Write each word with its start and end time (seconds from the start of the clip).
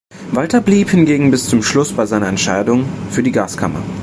Walter 0.31 0.61
blieb 0.61 0.89
hingegen 0.89 1.29
bis 1.29 1.47
zum 1.47 1.61
Schluss 1.61 1.91
bei 1.93 2.07
seiner 2.07 2.25
Entscheidung 2.27 2.87
für 3.11 3.21
die 3.21 3.31
Gaskammer. 3.31 3.83